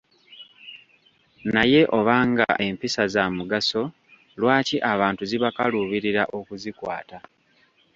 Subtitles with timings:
[1.53, 3.81] Naye obanga empisa za mugaso
[4.39, 7.17] lwaki abantu zibakaluubirira okuzikwata.